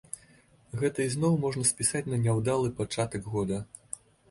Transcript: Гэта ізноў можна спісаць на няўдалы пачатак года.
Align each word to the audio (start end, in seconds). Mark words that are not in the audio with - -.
Гэта 0.83 1.05
ізноў 1.09 1.35
можна 1.43 1.67
спісаць 1.73 2.03
на 2.15 2.21
няўдалы 2.25 2.73
пачатак 2.83 3.31
года. 3.37 3.63